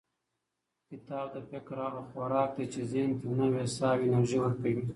کتاب 0.89 1.27
د 1.35 1.37
فکر 1.49 1.75
هغه 1.85 2.01
خوراک 2.09 2.49
دی 2.57 2.65
چې 2.73 2.81
ذهن 2.91 3.11
ته 3.19 3.27
نوې 3.39 3.65
ساه 3.77 3.93
او 3.95 4.01
انرژي 4.07 4.37
ورکوي. 4.41 4.83